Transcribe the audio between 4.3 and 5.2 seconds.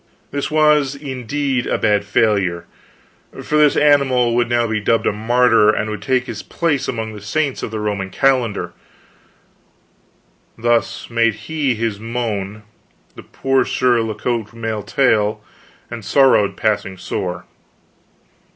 would now be dubbed a